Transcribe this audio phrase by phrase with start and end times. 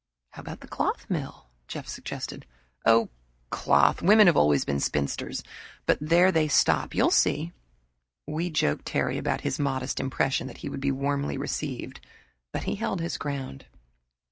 [0.31, 2.47] "How about that cloth mill?" Jeff suggested.
[2.87, 3.09] "Oh,
[3.51, 4.01] cloth!
[4.01, 5.43] Women have always been spinsters.
[5.85, 7.51] But there they stop you'll see."
[8.25, 11.99] We joked Terry about his modest impression that he would be warmly received,
[12.51, 13.67] but he held his ground.